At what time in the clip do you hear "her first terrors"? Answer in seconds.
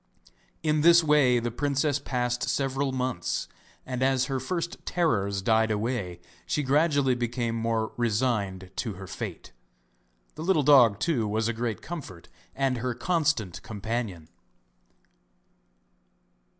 4.25-5.43